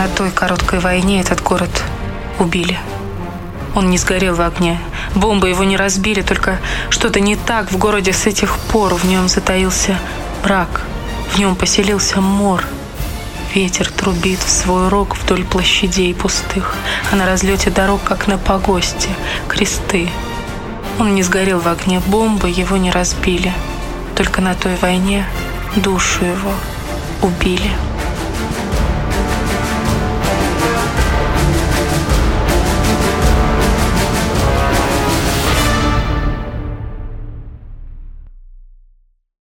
На 0.00 0.08
той 0.08 0.30
короткой 0.30 0.78
войне 0.78 1.20
этот 1.20 1.42
город 1.42 1.84
убили. 2.38 2.78
Он 3.74 3.90
не 3.90 3.98
сгорел 3.98 4.34
в 4.34 4.40
огне. 4.40 4.80
Бомбы 5.14 5.50
его 5.50 5.62
не 5.62 5.76
разбили, 5.76 6.22
только 6.22 6.58
что-то 6.88 7.20
не 7.20 7.36
так 7.36 7.70
в 7.70 7.76
городе 7.76 8.14
с 8.14 8.26
этих 8.26 8.56
пор. 8.56 8.94
В 8.94 9.04
нем 9.04 9.28
затаился 9.28 9.98
мрак, 10.42 10.80
в 11.34 11.38
нем 11.38 11.54
поселился 11.54 12.22
мор. 12.22 12.64
Ветер 13.54 13.90
трубит 13.90 14.38
в 14.38 14.48
свой 14.48 14.88
рог 14.88 15.18
вдоль 15.18 15.44
площадей 15.44 16.14
пустых, 16.14 16.76
а 17.12 17.16
на 17.16 17.26
разлете 17.26 17.68
дорог, 17.68 18.02
как 18.02 18.26
на 18.26 18.38
погосте, 18.38 19.10
кресты. 19.48 20.08
Он 20.98 21.14
не 21.14 21.22
сгорел 21.22 21.60
в 21.60 21.68
огне, 21.68 22.00
бомбы 22.06 22.48
его 22.48 22.78
не 22.78 22.90
разбили. 22.90 23.52
Только 24.16 24.40
на 24.40 24.54
той 24.54 24.76
войне 24.76 25.26
душу 25.76 26.24
его 26.24 26.54
убили. 27.20 27.70